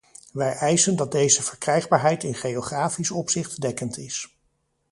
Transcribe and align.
Wij 0.33 0.55
eisen 0.55 0.95
dat 0.95 1.11
deze 1.11 1.43
verkrijgbaarheid 1.43 2.23
in 2.23 2.35
geografisch 2.35 3.11
opzicht 3.11 3.61
dekkend 3.61 3.97
is. 3.97 4.35